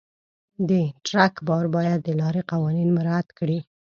د 0.69 0.71
ټرک 1.05 1.33
بار 1.47 1.65
باید 1.75 1.99
د 2.03 2.09
لارې 2.21 2.41
قوانین 2.51 2.89
مراعت 2.97 3.27
کړي. 3.39 3.59